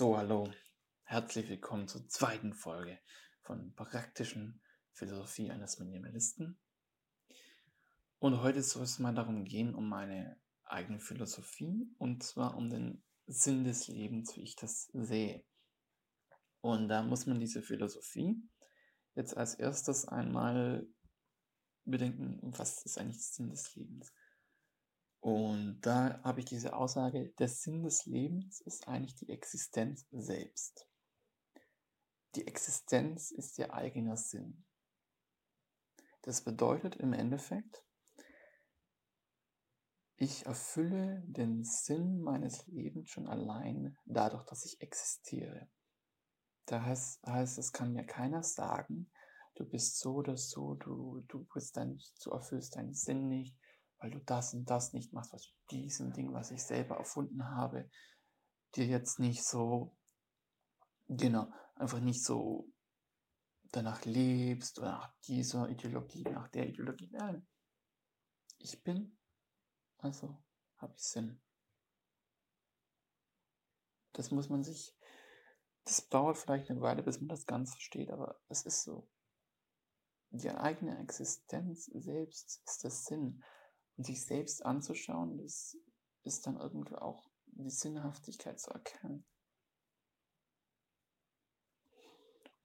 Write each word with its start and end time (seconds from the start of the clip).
So, 0.00 0.16
hallo. 0.16 0.50
Herzlich 1.02 1.50
willkommen 1.50 1.86
zur 1.86 2.08
zweiten 2.08 2.54
Folge 2.54 2.98
von 3.42 3.74
praktischen 3.74 4.62
Philosophie 4.94 5.50
eines 5.50 5.78
Minimalisten. 5.78 6.58
Und 8.18 8.40
heute 8.40 8.62
soll 8.62 8.84
es 8.84 8.98
mal 8.98 9.14
darum 9.14 9.44
gehen, 9.44 9.74
um 9.74 9.90
meine 9.90 10.40
eigene 10.64 11.00
Philosophie 11.00 11.86
und 11.98 12.22
zwar 12.22 12.56
um 12.56 12.70
den 12.70 13.04
Sinn 13.26 13.64
des 13.64 13.88
Lebens, 13.88 14.34
wie 14.38 14.42
ich 14.42 14.56
das 14.56 14.88
sehe. 14.94 15.44
Und 16.62 16.88
da 16.88 17.02
muss 17.02 17.26
man 17.26 17.38
diese 17.38 17.60
Philosophie 17.60 18.42
jetzt 19.16 19.36
als 19.36 19.52
erstes 19.52 20.08
einmal 20.08 20.88
bedenken, 21.84 22.38
was 22.56 22.86
ist 22.86 22.96
eigentlich 22.96 23.18
der 23.18 23.34
Sinn 23.34 23.50
des 23.50 23.76
Lebens? 23.76 24.14
Und 25.20 25.80
da 25.82 26.18
habe 26.24 26.40
ich 26.40 26.46
diese 26.46 26.74
Aussage, 26.74 27.28
der 27.38 27.48
Sinn 27.48 27.82
des 27.82 28.06
Lebens 28.06 28.60
ist 28.62 28.88
eigentlich 28.88 29.14
die 29.16 29.28
Existenz 29.28 30.06
selbst. 30.10 30.86
Die 32.34 32.46
Existenz 32.46 33.30
ist 33.30 33.58
ihr 33.58 33.74
eigener 33.74 34.16
Sinn. 34.16 34.64
Das 36.22 36.42
bedeutet 36.42 36.96
im 36.96 37.12
Endeffekt, 37.12 37.84
ich 40.16 40.44
erfülle 40.46 41.22
den 41.26 41.64
Sinn 41.64 42.20
meines 42.20 42.66
Lebens 42.66 43.08
schon 43.08 43.26
allein 43.26 43.96
dadurch, 44.04 44.44
dass 44.44 44.64
ich 44.64 44.80
existiere. 44.80 45.68
Da 46.66 46.82
heißt, 46.82 47.26
heißt 47.26 47.58
es 47.58 47.72
kann 47.72 47.92
mir 47.92 48.04
keiner 48.04 48.42
sagen, 48.42 49.10
du 49.54 49.64
bist 49.64 49.98
so 49.98 50.16
oder 50.16 50.36
so, 50.36 50.74
du, 50.74 51.24
du, 51.26 51.44
bist 51.52 51.76
dein, 51.76 51.98
du 52.22 52.30
erfüllst 52.30 52.76
deinen 52.76 52.94
Sinn 52.94 53.28
nicht, 53.28 53.56
weil 54.00 54.10
du 54.10 54.18
das 54.20 54.54
und 54.54 54.68
das 54.68 54.92
nicht 54.92 55.12
machst, 55.12 55.32
was 55.32 55.46
du 55.46 55.52
diesem 55.70 56.12
Ding, 56.12 56.32
was 56.32 56.50
ich 56.50 56.62
selber 56.62 56.96
erfunden 56.96 57.44
habe, 57.50 57.88
dir 58.74 58.86
jetzt 58.86 59.18
nicht 59.18 59.44
so, 59.44 59.96
genau, 61.08 61.52
einfach 61.74 62.00
nicht 62.00 62.24
so 62.24 62.68
danach 63.72 64.04
lebst 64.04 64.78
oder 64.78 64.92
nach 64.92 65.14
dieser 65.24 65.68
Ideologie, 65.68 66.22
nach 66.22 66.48
der 66.48 66.68
Ideologie. 66.68 67.10
Nein. 67.12 67.46
Ich 68.58 68.82
bin, 68.82 69.16
also 69.98 70.42
habe 70.78 70.94
ich 70.96 71.02
Sinn. 71.02 71.40
Das 74.12 74.30
muss 74.30 74.48
man 74.48 74.64
sich, 74.64 74.96
das 75.84 76.08
dauert 76.08 76.36
vielleicht 76.36 76.70
eine 76.70 76.80
Weile, 76.80 77.02
bis 77.02 77.20
man 77.20 77.28
das 77.28 77.46
ganz 77.46 77.72
versteht, 77.72 78.10
aber 78.10 78.40
es 78.48 78.62
ist 78.62 78.82
so. 78.82 79.08
Die 80.30 80.50
eigene 80.50 80.98
Existenz 81.00 81.86
selbst 81.86 82.62
ist 82.64 82.84
der 82.84 82.90
Sinn. 82.90 83.42
Und 84.00 84.06
sich 84.06 84.24
selbst 84.24 84.64
anzuschauen, 84.64 85.36
das 85.36 85.76
ist 86.22 86.46
dann 86.46 86.56
irgendwie 86.56 86.94
auch 86.94 87.28
die 87.48 87.68
Sinnhaftigkeit 87.68 88.58
zu 88.58 88.70
erkennen. 88.70 89.26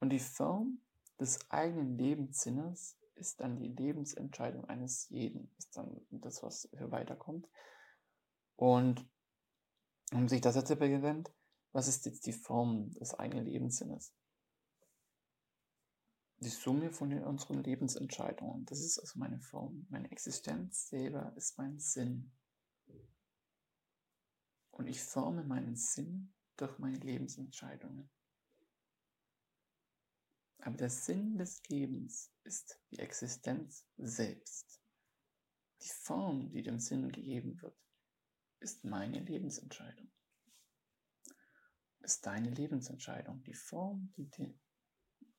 Und 0.00 0.08
die 0.08 0.18
Form 0.18 0.80
des 1.20 1.50
eigenen 1.50 1.98
Lebenssinnes 1.98 2.96
ist 3.16 3.40
dann 3.40 3.58
die 3.58 3.68
Lebensentscheidung 3.68 4.64
eines 4.64 5.10
jeden, 5.10 5.54
ist 5.58 5.76
dann 5.76 6.00
das, 6.10 6.42
was 6.42 6.70
hier 6.70 6.90
weiterkommt. 6.90 7.46
Und 8.56 9.06
um 10.12 10.28
sich 10.28 10.40
das 10.40 10.56
jetzt 10.56 10.78
beginnt, 10.78 11.30
was 11.72 11.86
ist 11.86 12.06
jetzt 12.06 12.24
die 12.24 12.32
Form 12.32 12.94
des 12.94 13.12
eigenen 13.12 13.44
Lebenssinnes? 13.44 14.14
Die 16.38 16.50
Summe 16.50 16.92
von 16.92 17.12
unseren 17.24 17.62
Lebensentscheidungen. 17.62 18.66
Das 18.66 18.80
ist 18.80 18.98
also 18.98 19.18
meine 19.18 19.40
Form. 19.40 19.86
Meine 19.88 20.10
Existenz 20.10 20.88
selber 20.88 21.32
ist 21.36 21.56
mein 21.56 21.78
Sinn. 21.78 22.32
Und 24.70 24.86
ich 24.86 25.00
forme 25.00 25.44
meinen 25.44 25.76
Sinn 25.76 26.34
durch 26.56 26.78
meine 26.78 26.98
Lebensentscheidungen. 26.98 28.10
Aber 30.58 30.76
der 30.76 30.90
Sinn 30.90 31.38
des 31.38 31.62
Lebens 31.68 32.32
ist 32.44 32.80
die 32.90 32.98
Existenz 32.98 33.86
selbst. 33.96 34.82
Die 35.82 35.88
Form, 35.88 36.50
die 36.50 36.62
dem 36.62 36.80
Sinn 36.80 37.08
gegeben 37.10 37.60
wird, 37.62 37.78
ist 38.60 38.84
meine 38.84 39.20
Lebensentscheidung. 39.20 40.10
Ist 42.00 42.26
deine 42.26 42.50
Lebensentscheidung. 42.50 43.42
Die 43.44 43.54
Form, 43.54 44.12
die 44.16 44.28
den 44.30 44.60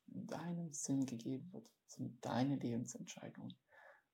deinem 0.07 0.73
Sinn 0.73 1.05
gegeben 1.05 1.51
wird, 1.53 1.69
sind 1.85 2.23
deine 2.25 2.55
Lebensentscheidungen. 2.55 3.55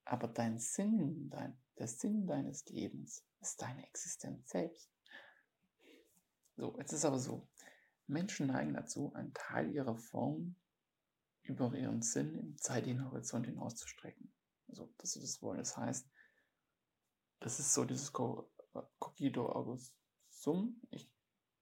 Aber 0.04 0.28
dein 0.28 0.58
Sinn, 0.58 1.30
dein, 1.30 1.56
der 1.78 1.88
Sinn 1.88 2.26
deines 2.26 2.66
Lebens 2.66 3.24
ist 3.40 3.60
deine 3.62 3.86
Existenz 3.86 4.50
selbst. 4.50 4.90
So, 6.56 6.76
jetzt 6.78 6.92
ist 6.92 7.04
aber 7.04 7.18
so, 7.18 7.48
Menschen 8.06 8.48
neigen 8.48 8.74
dazu, 8.74 9.12
einen 9.14 9.32
Teil 9.32 9.70
ihrer 9.70 9.96
Form 9.96 10.56
über 11.42 11.74
ihren 11.74 12.02
Sinn 12.02 12.34
im 12.34 12.56
zeitlichen 12.58 13.04
Horizont 13.04 13.46
hinauszustrecken. 13.46 14.32
Also, 14.68 14.92
dass 14.98 15.12
sie 15.12 15.20
das 15.20 15.42
wollen. 15.42 15.58
Das 15.58 15.76
heißt, 15.76 16.08
das 17.40 17.60
ist 17.60 17.74
so 17.74 17.84
dieses 17.84 18.12
Cogito 18.12 19.50
August 19.50 19.94
Sum. 20.30 20.80
Ich 20.90 21.13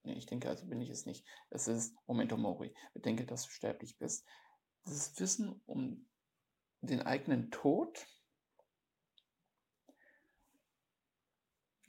Nee, 0.04 0.14
ich 0.14 0.26
denke, 0.26 0.48
also 0.48 0.66
bin 0.66 0.80
ich 0.80 0.90
es 0.90 1.06
nicht. 1.06 1.26
Es 1.50 1.68
ist 1.68 1.94
Momento 2.06 2.36
Mori. 2.36 2.74
Bedenke, 2.92 3.24
dass 3.24 3.44
du 3.44 3.50
sterblich 3.50 3.98
bist. 3.98 4.26
Das 4.84 5.18
Wissen 5.20 5.60
um 5.66 6.08
den 6.80 7.02
eigenen 7.02 7.50
Tod 7.50 8.06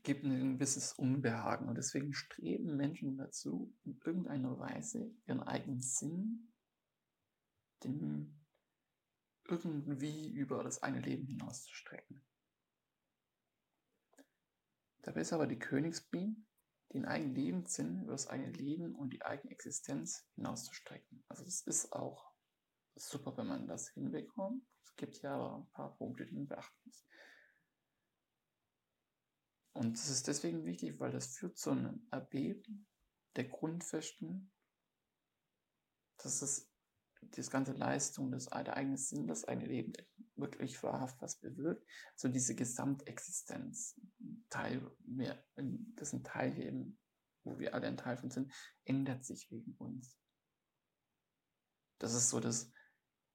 gibt 0.04 0.24
ein 0.24 0.54
gewisses 0.54 0.94
Unbehagen. 0.94 1.68
Und 1.68 1.76
deswegen 1.76 2.14
streben 2.14 2.76
Menschen 2.76 3.18
dazu, 3.18 3.74
in 3.84 4.00
irgendeiner 4.06 4.60
Weise 4.60 5.12
ihren 5.26 5.42
eigenen 5.42 5.82
Sinn 5.82 6.54
den 7.84 8.40
irgendwie 9.46 10.32
über 10.32 10.64
das 10.64 10.82
eine 10.84 11.00
Leben 11.00 11.26
hinauszustrecken. 11.28 12.24
Dabei 15.02 15.22
ist 15.22 15.34
aber 15.34 15.48
die 15.48 15.60
Königsbiene 15.60 16.36
den 16.94 17.06
eigenen 17.06 17.36
Lebenssinn 17.36 18.02
über 18.04 18.12
das 18.12 18.28
eigene 18.28 18.52
Leben 18.52 18.96
und 18.96 19.12
die 19.12 19.24
eigene 19.24 19.52
Existenz 19.52 20.28
hinauszustrecken. 20.36 21.24
Also 21.28 21.44
es 21.44 21.62
ist 21.62 21.92
auch 21.94 22.32
super, 22.96 23.36
wenn 23.38 23.48
man 23.48 23.68
das 23.68 23.90
hinbekommt. 23.90 24.64
Es 24.84 24.96
gibt 24.96 25.22
ja 25.22 25.36
aber 25.36 25.58
ein 25.58 25.72
paar 25.72 25.98
Punkte, 25.98 26.26
die 26.26 26.36
man 26.36 26.48
beachten 26.48 26.80
muss. 26.86 27.06
Und 29.74 29.98
es 29.98 30.10
ist 30.10 30.28
deswegen 30.28 30.66
wichtig, 30.66 31.00
weil 31.00 31.12
das 31.12 31.36
führt 31.36 31.58
zu 31.58 31.72
einem 31.72 32.08
Erbeben 32.12 32.88
der 33.36 33.46
Grundfesten, 33.46 34.52
dass 36.18 36.44
es 36.44 36.73
das 37.32 37.50
ganze 37.50 37.74
Leistung, 37.74 38.32
das 38.32 38.46
der 38.46 38.76
eigene 38.76 38.98
Sinn, 38.98 39.28
das 39.28 39.46
eigene 39.46 39.68
Leben 39.68 39.94
wirklich 40.36 40.82
wahrhaft 40.84 41.22
was 41.22 41.40
bewirkt. 41.40 41.88
So 42.16 42.28
diese 42.28 42.56
Gesamtexistenz, 42.56 44.00
Teil, 44.50 44.90
mehr, 45.06 45.44
das 45.96 46.14
ein 46.14 46.24
Teil 46.24 46.58
eben, 46.60 47.00
wo 47.44 47.60
wir 47.60 47.74
alle 47.74 47.88
ein 47.88 47.98
Teil 47.98 48.18
von 48.18 48.32
sind, 48.32 48.54
ändert 48.86 49.26
sich 49.26 49.52
wegen 49.52 49.76
uns. 49.76 50.18
Das 52.00 52.14
ist 52.14 52.30
so, 52.30 52.40
dass 52.40 52.72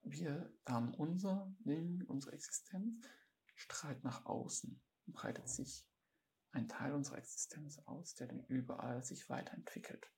wir 0.03 0.53
haben 0.67 0.95
unser 0.95 1.53
Leben, 1.65 2.03
unsere 2.05 2.33
Existenz, 2.33 3.07
strahlt 3.55 4.05
nach 4.05 4.25
außen, 4.27 4.81
breitet 5.07 5.49
sich 5.49 5.87
ein 6.53 6.69
Teil 6.69 6.95
unserer 6.95 7.19
Existenz 7.19 7.79
aus, 7.81 8.15
der 8.15 8.29
dann 8.29 8.45
überall 8.47 9.05
sich 9.05 9.29
weiterentwickelt. 9.29 10.11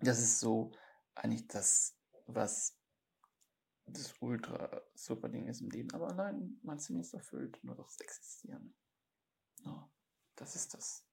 Das 0.00 0.18
ist 0.20 0.40
so 0.40 0.72
eigentlich 1.14 1.46
das, 1.48 1.98
was 2.26 2.76
das 3.86 4.14
ultra 4.20 4.82
super 4.94 5.28
Ding 5.28 5.46
ist 5.46 5.60
im 5.60 5.70
Leben. 5.70 5.92
Aber 5.92 6.08
allein 6.08 6.58
mein 6.62 6.78
Sinn 6.78 7.00
ist 7.00 7.14
erfüllt, 7.14 7.58
nur 7.62 7.76
das 7.76 8.00
Existieren. 8.00 8.74
Ja, 9.64 9.90
das 10.34 10.56
ist 10.56 10.74
das, 10.74 11.06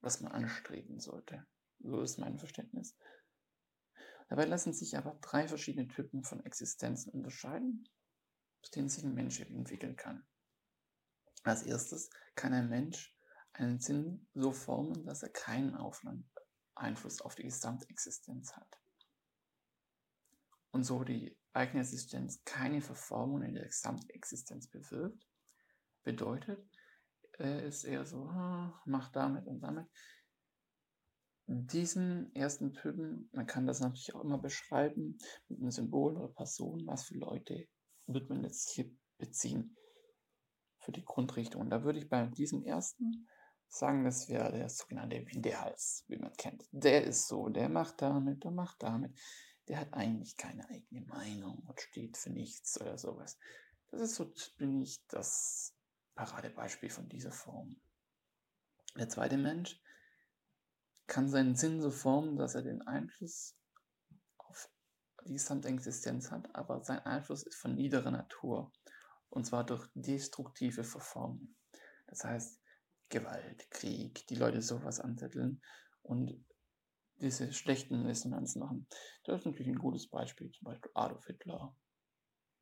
was 0.00 0.20
man 0.20 0.32
anstreben 0.32 1.00
sollte. 1.00 1.46
So 1.80 2.00
ist 2.00 2.18
mein 2.18 2.38
Verständnis. 2.38 2.96
Dabei 4.28 4.44
lassen 4.44 4.72
sich 4.72 4.96
aber 4.96 5.18
drei 5.20 5.46
verschiedene 5.46 5.88
Typen 5.88 6.24
von 6.24 6.44
Existenzen 6.44 7.12
unterscheiden, 7.12 7.88
aus 8.62 8.70
denen 8.70 8.88
sich 8.88 9.04
ein 9.04 9.14
Mensch 9.14 9.40
entwickeln 9.40 9.96
kann. 9.96 10.26
Als 11.44 11.62
erstes 11.62 12.10
kann 12.34 12.52
ein 12.52 12.68
Mensch 12.68 13.16
einen 13.52 13.78
Sinn 13.78 14.28
so 14.34 14.52
formen, 14.52 15.04
dass 15.04 15.22
er 15.22 15.28
keinen 15.28 15.76
Einfluss 16.74 17.20
auf 17.20 17.36
die 17.36 17.44
Gesamtexistenz 17.44 18.52
hat 18.56 18.80
und 20.76 20.84
so 20.84 21.02
die 21.04 21.36
eigene 21.54 21.80
Existenz 21.80 22.44
keine 22.44 22.82
Verformung 22.82 23.42
in 23.42 23.54
der 23.54 23.64
Gesamtexistenz 23.64 24.68
bewirkt, 24.68 25.26
bedeutet, 26.04 26.62
er 27.38 27.64
ist 27.64 27.84
eher 27.84 28.04
so, 28.04 28.24
mach 28.84 29.10
damit 29.12 29.46
und 29.46 29.60
damit. 29.60 29.86
Diesen 31.46 32.34
ersten 32.34 32.74
Typen, 32.74 33.30
man 33.32 33.46
kann 33.46 33.66
das 33.66 33.80
natürlich 33.80 34.14
auch 34.14 34.22
immer 34.22 34.38
beschreiben 34.38 35.16
mit 35.48 35.60
einem 35.60 35.70
Symbol 35.70 36.16
oder 36.16 36.28
Person, 36.28 36.86
was 36.86 37.04
für 37.04 37.16
Leute 37.16 37.68
wird 38.06 38.28
man 38.28 38.44
jetzt 38.44 38.70
hier 38.70 38.90
beziehen 39.16 39.76
für 40.80 40.92
die 40.92 41.04
Grundrichtung. 41.04 41.62
Und 41.62 41.70
da 41.70 41.84
würde 41.84 42.00
ich 42.00 42.08
bei 42.08 42.26
diesem 42.26 42.64
ersten 42.64 43.28
Sagen, 43.68 44.04
das 44.04 44.28
wäre 44.28 44.52
der 44.52 44.68
sogenannte 44.68 45.26
Widerhals, 45.26 46.04
wie 46.08 46.18
man 46.18 46.32
kennt. 46.34 46.68
Der 46.70 47.04
ist 47.04 47.28
so, 47.28 47.48
der 47.48 47.68
macht 47.68 48.02
damit, 48.02 48.44
der 48.44 48.50
macht 48.50 48.82
damit. 48.82 49.18
Der 49.68 49.80
hat 49.80 49.94
eigentlich 49.94 50.36
keine 50.36 50.68
eigene 50.68 51.02
Meinung 51.06 51.58
und 51.66 51.80
steht 51.80 52.16
für 52.16 52.30
nichts 52.30 52.80
oder 52.80 52.98
sowas. 52.98 53.38
Das 53.90 54.00
ist 54.00 54.14
so, 54.14 54.32
bin 54.58 54.80
ich 54.80 55.04
das 55.08 55.74
Paradebeispiel 56.14 56.90
von 56.90 57.08
dieser 57.08 57.32
Form. 57.32 57.80
Der 58.96 59.08
zweite 59.08 59.36
Mensch 59.36 59.80
kann 61.06 61.28
seinen 61.28 61.56
Sinn 61.56 61.80
so 61.80 61.90
formen, 61.90 62.36
dass 62.36 62.54
er 62.54 62.62
den 62.62 62.82
Einfluss 62.82 63.56
auf 64.38 64.70
die 65.24 65.34
Gesamtexistenz 65.34 66.30
hat, 66.30 66.54
aber 66.54 66.82
sein 66.82 67.00
Einfluss 67.00 67.42
ist 67.42 67.56
von 67.56 67.74
niederer 67.74 68.10
Natur. 68.10 68.72
Und 69.28 69.44
zwar 69.44 69.64
durch 69.64 69.86
destruktive 69.94 70.84
Verformung. 70.84 71.54
Das 72.06 72.24
heißt, 72.24 72.60
Gewalt, 73.08 73.70
Krieg, 73.70 74.26
die 74.28 74.34
Leute 74.34 74.62
sowas 74.62 75.00
anzetteln 75.00 75.62
und 76.02 76.44
diese 77.20 77.52
schlechten 77.52 78.06
Resonanzen 78.06 78.60
machen. 78.60 78.86
Das 79.24 79.40
ist 79.40 79.46
natürlich 79.46 79.68
ein 79.68 79.78
gutes 79.78 80.08
Beispiel, 80.08 80.50
zum 80.50 80.66
Beispiel 80.66 80.90
Adolf 80.94 81.26
Hitler. 81.26 81.76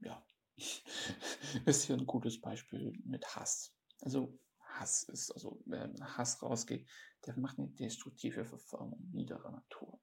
Ja, 0.01 0.25
ist 1.67 1.85
hier 1.85 1.97
ein 1.97 2.07
gutes 2.07 2.41
Beispiel 2.41 2.93
mit 3.05 3.27
Hass. 3.35 3.75
Also 4.01 4.39
Hass 4.61 5.05
ist, 5.05 5.31
also 5.33 5.63
wer 5.67 5.93
Hass 6.01 6.43
rausgeht, 6.43 6.89
der 7.27 7.39
macht 7.39 7.59
eine 7.59 7.69
destruktive 7.69 8.45
Verformung 8.45 9.09
niederer 9.13 9.51
Natur. 9.51 10.01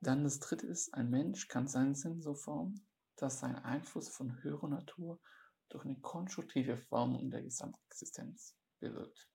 Dann 0.00 0.24
das 0.24 0.38
dritte 0.38 0.66
ist, 0.66 0.94
ein 0.94 1.10
Mensch 1.10 1.48
kann 1.48 1.68
seinen 1.68 1.94
Sinn 1.94 2.22
so 2.22 2.34
formen, 2.34 2.86
dass 3.16 3.40
sein 3.40 3.56
Einfluss 3.56 4.08
von 4.08 4.42
höherer 4.42 4.68
Natur 4.68 5.20
durch 5.68 5.84
eine 5.84 6.00
konstruktive 6.00 6.76
Formung 6.76 7.30
der 7.30 7.42
Gesamtexistenz 7.42 8.56
bewirkt. 8.78 9.28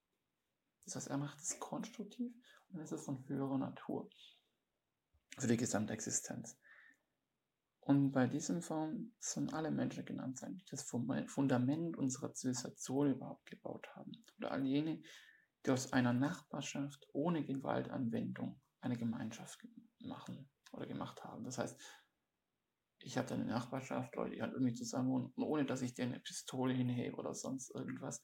Das 0.85 0.95
heißt, 0.95 1.07
er 1.07 1.17
macht 1.17 1.39
es 1.39 1.59
konstruktiv 1.59 2.33
es 2.81 2.91
ist 2.91 3.05
von 3.05 3.27
höherer 3.27 3.57
Natur 3.57 4.09
für 5.37 5.47
die 5.47 5.57
Gesamtexistenz. 5.57 6.57
Und 7.81 8.13
bei 8.13 8.25
diesem 8.25 8.63
Form 8.63 9.13
sollen 9.19 9.53
alle 9.53 9.69
Menschen 9.69 10.05
genannt 10.05 10.39
sein, 10.39 10.57
die 10.57 10.65
das 10.71 10.89
Fundament 10.89 11.97
unserer 11.97 12.33
Zivilisation 12.33 13.11
überhaupt 13.11 13.45
gebaut 13.45 13.87
haben. 13.95 14.11
Oder 14.39 14.51
all 14.51 14.65
jene, 14.65 15.03
die 15.65 15.71
aus 15.71 15.93
einer 15.93 16.13
Nachbarschaft 16.13 17.05
ohne 17.13 17.45
Gewaltanwendung 17.45 18.59
eine 18.81 18.97
Gemeinschaft 18.97 19.67
machen 19.99 20.49
oder 20.71 20.87
gemacht 20.87 21.23
haben. 21.23 21.43
Das 21.43 21.59
heißt, 21.59 21.79
ich 22.99 23.17
habe 23.19 23.31
eine 23.35 23.45
Nachbarschaft, 23.45 24.15
Leute, 24.15 24.35
die 24.35 24.41
halt 24.41 24.53
irgendwie 24.53 24.73
zusammen 24.73 25.09
wohnen, 25.09 25.33
ohne 25.35 25.65
dass 25.65 25.83
ich 25.83 25.93
dir 25.93 26.05
eine 26.05 26.19
Pistole 26.19 26.73
hinhebe 26.73 27.17
oder 27.17 27.35
sonst 27.35 27.69
irgendwas. 27.69 28.23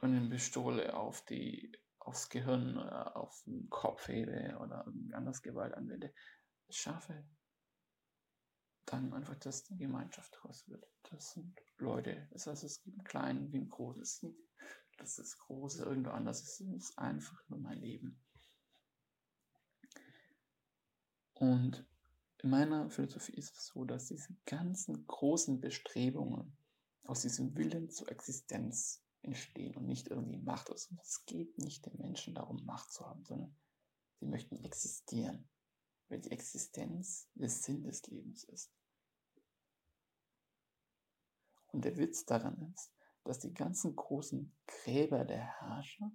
Und 0.00 0.14
eine 0.14 0.28
Pistole 0.28 0.94
auf 0.94 1.24
die, 1.24 1.72
aufs 2.00 2.28
Gehirn 2.28 2.76
oder 2.76 3.16
auf 3.16 3.42
den 3.46 3.68
Kopf 3.70 4.08
hebe 4.08 4.58
oder 4.60 4.84
irgendwie 4.86 5.14
anders 5.14 5.42
Gewalt 5.42 5.74
anwende. 5.74 6.12
schaffe 6.70 7.24
dann 8.86 9.12
einfach, 9.12 9.36
dass 9.36 9.64
die 9.64 9.76
Gemeinschaft 9.76 10.34
daraus 10.34 10.68
wird. 10.68 10.84
Das 11.10 11.32
sind 11.32 11.60
Leute. 11.78 12.28
Das 12.32 12.46
heißt, 12.46 12.64
es 12.64 12.82
gibt 12.82 12.98
einen 12.98 13.04
kleinen 13.04 13.52
wie 13.52 13.58
einen 13.58 13.68
großen. 13.68 14.02
Es 14.02 14.22
nicht, 14.22 14.38
dass 14.98 15.16
das 15.16 15.38
Große 15.38 15.84
irgendwo 15.84 16.10
anders. 16.10 16.42
Es 16.42 16.60
ist 16.60 16.98
einfach 16.98 17.48
nur 17.48 17.60
mein 17.60 17.78
Leben. 17.78 18.20
Und 21.34 21.86
in 22.42 22.50
meiner 22.50 22.90
Philosophie 22.90 23.34
ist 23.34 23.56
es 23.56 23.66
so, 23.68 23.84
dass 23.84 24.08
diese 24.08 24.34
ganzen 24.46 25.06
großen 25.06 25.60
Bestrebungen 25.60 26.56
aus 27.04 27.22
diesem 27.22 27.56
Willen 27.56 27.90
zur 27.90 28.10
Existenz 28.10 29.02
entstehen 29.22 29.76
und 29.76 29.86
nicht 29.86 30.08
irgendwie 30.08 30.38
Macht. 30.38 30.70
Und 30.70 30.80
es 31.00 31.24
geht 31.26 31.58
nicht 31.58 31.86
den 31.86 31.96
Menschen 31.98 32.34
darum, 32.34 32.64
Macht 32.64 32.92
zu 32.92 33.06
haben, 33.06 33.24
sondern 33.24 33.56
sie 34.18 34.26
möchten 34.26 34.56
existieren, 34.64 35.48
weil 36.08 36.20
die 36.20 36.30
Existenz 36.30 37.28
der 37.34 37.48
Sinn 37.48 37.82
des 37.82 38.06
Lebens 38.06 38.44
ist. 38.44 38.72
Und 41.68 41.84
der 41.84 41.96
Witz 41.96 42.24
daran 42.24 42.72
ist, 42.74 42.92
dass 43.24 43.38
die 43.38 43.54
ganzen 43.54 43.94
großen 43.94 44.56
Gräber 44.66 45.24
der 45.24 45.60
Herrscher 45.60 46.10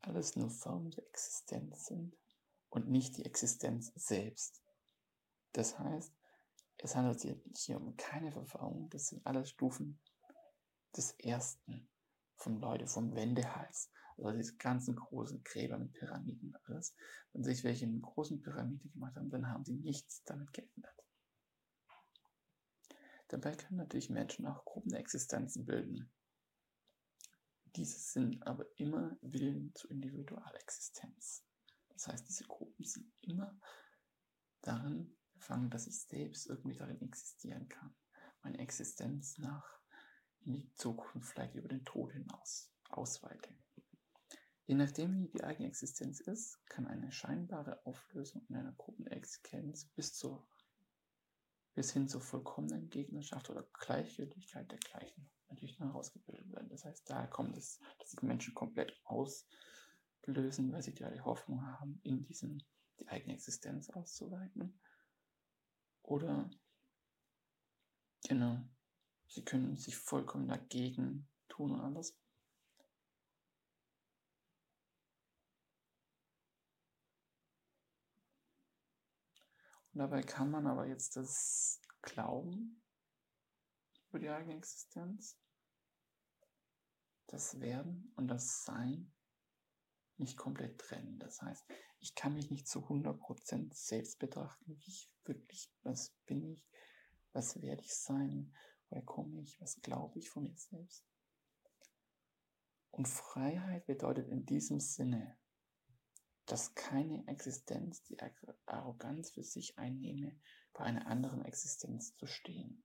alles 0.00 0.36
nur 0.36 0.50
Formen 0.50 0.90
der 0.90 1.06
Existenz 1.08 1.86
sind 1.86 2.16
und 2.70 2.88
nicht 2.88 3.18
die 3.18 3.24
Existenz 3.24 3.92
selbst. 3.96 4.62
Das 5.52 5.78
heißt, 5.78 6.14
es 6.78 6.96
handelt 6.96 7.20
sich 7.20 7.36
hier 7.56 7.76
um 7.76 7.96
keine 7.96 8.32
Verfahrung, 8.32 8.88
das 8.88 9.08
sind 9.08 9.26
alles 9.26 9.50
Stufen 9.50 10.00
des 10.96 11.12
ersten 11.12 11.88
vom 12.36 12.58
Leute, 12.58 12.86
vom 12.86 13.14
Wendehals. 13.14 13.90
Also 14.16 14.36
diese 14.36 14.56
ganzen 14.56 14.96
großen 14.96 15.42
Gräber 15.44 15.78
mit 15.78 15.92
Pyramiden 15.94 16.54
und 16.54 16.66
alles. 16.66 16.94
Wenn 17.32 17.44
sich 17.44 17.64
welche 17.64 17.86
eine 17.86 18.00
großen 18.00 18.42
Pyramide 18.42 18.88
gemacht 18.88 19.16
haben, 19.16 19.30
dann 19.30 19.48
haben 19.48 19.64
sie 19.64 19.74
nichts 19.74 20.22
damit 20.24 20.52
geändert. 20.52 21.04
Dabei 23.28 23.54
können 23.54 23.78
natürlich 23.78 24.10
Menschen 24.10 24.46
auch 24.46 24.64
Gruppenexistenzen 24.64 25.64
bilden. 25.64 26.10
Diese 27.76 27.98
sind 27.98 28.44
aber 28.46 28.66
immer 28.76 29.16
Willen 29.22 29.72
zur 29.74 29.90
Individualexistenz. 29.92 31.44
Das 31.90 32.08
heißt, 32.08 32.28
diese 32.28 32.44
Gruppen 32.44 32.84
sind 32.84 33.12
immer 33.20 33.56
darin 34.62 35.16
gefangen, 35.34 35.70
dass 35.70 35.86
ich 35.86 35.98
selbst 36.00 36.46
irgendwie 36.46 36.76
darin 36.76 37.00
existieren 37.00 37.68
kann. 37.68 37.94
Meine 38.42 38.58
Existenz 38.58 39.38
nach 39.38 39.79
in 40.44 40.52
die 40.52 40.72
Zukunft, 40.74 41.32
vielleicht 41.32 41.54
über 41.54 41.68
den 41.68 41.84
Tod 41.84 42.12
hinaus 42.12 42.72
ausweite. 42.88 43.54
Je 44.66 44.74
nachdem, 44.74 45.18
wie 45.18 45.28
die 45.28 45.42
eigene 45.42 45.68
Existenz 45.68 46.20
ist, 46.20 46.64
kann 46.66 46.86
eine 46.86 47.10
scheinbare 47.10 47.84
Auflösung 47.84 48.44
in 48.48 48.56
einer 48.56 48.72
Gruppenexistenz 48.72 49.86
bis 49.86 50.14
zur 50.14 50.46
bis 51.74 51.92
hin 51.92 52.08
zur 52.08 52.20
vollkommenen 52.20 52.90
Gegnerschaft 52.90 53.48
oder 53.48 53.62
Gleichgültigkeit 53.72 54.70
der 54.70 54.78
Gleichen 54.78 55.30
natürlich 55.48 55.76
dann 55.76 55.88
herausgebildet 55.88 56.50
werden. 56.52 56.68
Das 56.68 56.84
heißt, 56.84 57.08
da 57.08 57.26
kommt 57.26 57.56
es, 57.56 57.80
dass 57.98 58.10
sich 58.10 58.22
Menschen 58.22 58.54
komplett 58.54 59.00
auslösen, 59.04 60.72
weil 60.72 60.82
sie 60.82 60.94
ja 60.96 61.10
die 61.10 61.20
Hoffnung 61.20 61.64
haben, 61.66 62.00
in 62.02 62.24
diesem 62.24 62.58
die 62.98 63.08
eigene 63.08 63.34
Existenz 63.34 63.88
auszuweiten. 63.90 64.78
Oder 66.02 66.50
genau, 68.26 68.62
sie 69.30 69.44
können 69.44 69.76
sich 69.76 69.96
vollkommen 69.96 70.48
dagegen 70.48 71.28
tun 71.48 71.72
und 71.72 71.80
alles. 71.80 72.16
Und 79.92 80.00
dabei 80.00 80.22
kann 80.22 80.50
man 80.50 80.66
aber 80.66 80.86
jetzt 80.86 81.16
das 81.16 81.80
Glauben 82.02 82.82
über 84.08 84.18
die 84.18 84.28
eigene 84.28 84.56
Existenz, 84.56 85.36
das 87.26 87.60
Werden 87.60 88.12
und 88.16 88.28
das 88.28 88.64
Sein 88.64 89.12
nicht 90.16 90.36
komplett 90.36 90.78
trennen. 90.78 91.18
Das 91.18 91.40
heißt, 91.40 91.64
ich 92.00 92.14
kann 92.14 92.34
mich 92.34 92.50
nicht 92.50 92.66
zu 92.66 92.80
100% 92.80 93.74
selbst 93.74 94.18
betrachten, 94.18 94.76
wie 94.76 94.88
ich 94.88 95.10
wirklich, 95.24 95.72
was 95.82 96.10
bin 96.26 96.44
ich, 96.44 96.68
was 97.32 97.60
werde 97.62 97.82
ich 97.82 97.94
sein, 97.94 98.54
woher 98.90 99.02
komme 99.02 99.40
ich, 99.40 99.60
was 99.60 99.80
glaube 99.80 100.18
ich 100.18 100.28
von 100.28 100.44
mir 100.44 100.56
selbst. 100.56 101.04
Und 102.90 103.08
Freiheit 103.08 103.86
bedeutet 103.86 104.28
in 104.28 104.44
diesem 104.44 104.80
Sinne, 104.80 105.38
dass 106.46 106.74
keine 106.74 107.26
Existenz 107.28 108.02
die 108.02 108.18
Arroganz 108.66 109.30
für 109.30 109.44
sich 109.44 109.78
einnehme, 109.78 110.36
bei 110.72 110.84
einer 110.84 111.06
anderen 111.06 111.44
Existenz 111.44 112.16
zu 112.16 112.26
stehen. 112.26 112.82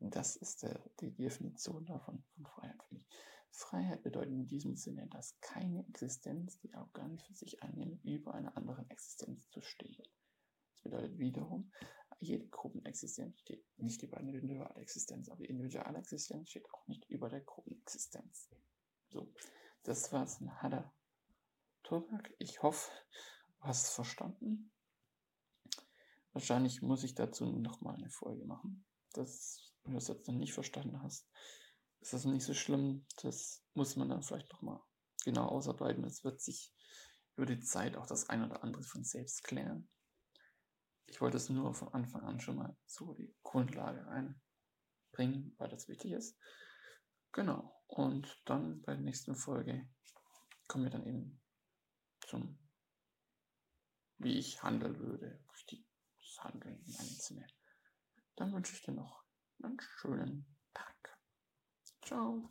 Und 0.00 0.16
das 0.16 0.36
ist 0.36 0.62
der, 0.62 0.80
die 1.00 1.14
Definition 1.14 1.86
davon 1.86 2.22
von 2.34 2.46
Freiheit 2.46 2.82
für 2.84 2.94
mich. 2.96 3.08
Freiheit 3.50 4.02
bedeutet 4.02 4.32
in 4.32 4.48
diesem 4.48 4.76
Sinne, 4.76 5.06
dass 5.08 5.40
keine 5.40 5.86
Existenz 5.88 6.58
die 6.60 6.72
Arroganz 6.74 7.22
für 7.22 7.34
sich 7.34 7.62
einnehme, 7.62 7.98
über 8.02 8.34
einer 8.34 8.56
anderen 8.56 8.88
Existenz 8.90 9.48
zu 9.50 9.60
stehen. 9.60 10.04
Das 10.72 10.82
bedeutet 10.82 11.18
wiederum, 11.18 11.72
jede 12.20 12.48
Gruppenexistenz 12.48 13.40
steht 13.40 13.64
nicht 13.78 14.02
über 14.02 14.16
eine 14.16 14.32
individuelle 14.32 14.80
Existenz, 14.80 15.28
aber 15.28 15.42
die 15.42 15.50
individuelle 15.50 15.98
Existenz 15.98 16.50
steht 16.50 16.68
auch 16.72 16.86
nicht 16.88 17.08
über 17.08 17.28
der 17.28 17.40
Gruppenexistenz. 17.40 18.50
So, 19.08 19.32
das 19.84 20.12
war's 20.12 20.40
ein 20.40 20.62
harter 20.62 20.92
Tobak. 21.82 22.34
Ich 22.38 22.62
hoffe, 22.62 22.90
du 23.60 23.64
hast 23.64 23.84
es 23.84 23.90
verstanden. 23.90 24.72
Wahrscheinlich 26.32 26.82
muss 26.82 27.04
ich 27.04 27.14
dazu 27.14 27.46
nochmal 27.46 27.94
eine 27.94 28.10
Folge 28.10 28.44
machen. 28.44 28.84
Das, 29.12 29.72
wenn 29.84 29.92
du 29.92 29.98
es 29.98 30.08
jetzt 30.08 30.28
noch 30.28 30.34
nicht 30.34 30.52
verstanden 30.52 31.02
hast, 31.02 31.28
ist 32.00 32.12
das 32.12 32.24
nicht 32.24 32.44
so 32.44 32.54
schlimm. 32.54 33.06
Das 33.22 33.64
muss 33.74 33.96
man 33.96 34.08
dann 34.08 34.22
vielleicht 34.22 34.52
nochmal 34.52 34.80
genau 35.24 35.46
ausarbeiten. 35.46 36.04
Es 36.04 36.24
wird 36.24 36.40
sich 36.40 36.72
über 37.36 37.46
die 37.46 37.60
Zeit 37.60 37.96
auch 37.96 38.06
das 38.06 38.28
ein 38.28 38.44
oder 38.44 38.62
andere 38.62 38.82
von 38.82 39.04
selbst 39.04 39.44
klären. 39.44 39.88
Ich 41.08 41.20
wollte 41.20 41.38
es 41.38 41.48
nur 41.48 41.74
von 41.74 41.88
Anfang 41.94 42.22
an 42.22 42.40
schon 42.40 42.56
mal 42.56 42.76
so 42.86 43.14
die 43.14 43.34
Grundlage 43.42 44.06
reinbringen, 44.06 45.54
weil 45.58 45.68
das 45.68 45.88
wichtig 45.88 46.12
ist. 46.12 46.38
Genau. 47.32 47.82
Und 47.86 48.42
dann 48.44 48.82
bei 48.82 48.92
der 48.94 49.02
nächsten 49.02 49.34
Folge 49.34 49.88
kommen 50.66 50.84
wir 50.84 50.90
dann 50.90 51.06
eben 51.06 51.40
zum, 52.26 52.58
wie 54.18 54.38
ich 54.38 54.62
handeln 54.62 54.98
würde. 54.98 55.42
Richtiges 55.52 55.86
Handeln 56.38 56.84
einem 56.98 57.08
Sinne. 57.08 57.46
Dann 58.36 58.52
wünsche 58.52 58.74
ich 58.74 58.82
dir 58.82 58.92
noch 58.92 59.24
einen 59.62 59.78
schönen 59.80 60.46
Tag. 60.74 61.18
Ciao. 62.02 62.48